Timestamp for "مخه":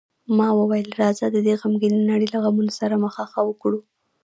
3.03-3.23